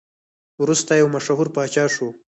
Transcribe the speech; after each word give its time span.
وروسته 0.61 0.91
یو 1.01 1.07
مشهور 1.15 1.47
پاچا 1.55 1.85
شو. 1.95 2.07